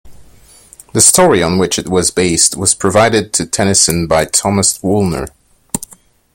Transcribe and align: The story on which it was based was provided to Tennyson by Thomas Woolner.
The 0.93 0.99
story 1.01 1.43
on 1.43 1.59
which 1.59 1.77
it 1.77 1.87
was 1.87 2.09
based 2.09 2.57
was 2.57 2.73
provided 2.73 3.33
to 3.33 3.45
Tennyson 3.45 4.07
by 4.07 4.25
Thomas 4.25 4.79
Woolner. 4.81 5.27